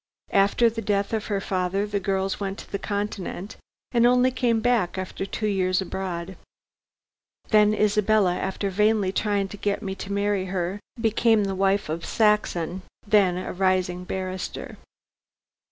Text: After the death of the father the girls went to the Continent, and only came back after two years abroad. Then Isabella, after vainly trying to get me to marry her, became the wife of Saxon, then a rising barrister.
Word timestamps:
After 0.33 0.67
the 0.67 0.81
death 0.81 1.13
of 1.13 1.27
the 1.27 1.39
father 1.39 1.85
the 1.85 1.99
girls 1.99 2.39
went 2.39 2.57
to 2.57 2.71
the 2.71 2.79
Continent, 2.79 3.57
and 3.91 4.07
only 4.07 4.31
came 4.31 4.59
back 4.59 4.97
after 4.97 5.27
two 5.27 5.45
years 5.45 5.79
abroad. 5.79 6.37
Then 7.49 7.75
Isabella, 7.75 8.35
after 8.35 8.71
vainly 8.71 9.11
trying 9.11 9.47
to 9.49 9.57
get 9.57 9.83
me 9.83 9.93
to 9.93 10.11
marry 10.11 10.45
her, 10.45 10.79
became 10.99 11.43
the 11.43 11.53
wife 11.53 11.87
of 11.87 12.03
Saxon, 12.03 12.81
then 13.05 13.37
a 13.37 13.53
rising 13.53 14.03
barrister. 14.03 14.79